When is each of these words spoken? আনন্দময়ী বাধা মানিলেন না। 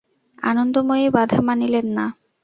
আনন্দময়ী 0.43 1.07
বাধা 1.15 1.39
মানিলেন 1.47 1.87
না। 1.97 2.05